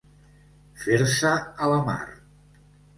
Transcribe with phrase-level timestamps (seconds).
[0.87, 1.35] Fer-se
[1.67, 2.01] a la mar.